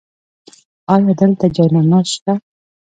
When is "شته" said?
2.13-2.33